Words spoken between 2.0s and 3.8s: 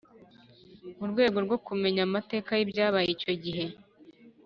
amateka y’ibyabaye icyo gihe